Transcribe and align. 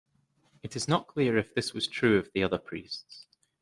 It 0.63 0.75
is 0.75 0.87
not 0.87 1.05
clear 1.05 1.37
if 1.37 1.53
this 1.53 1.75
was 1.75 1.87
true 1.87 2.17
of 2.17 2.31
the 2.33 2.41
other 2.41 2.57
priests. 2.57 3.27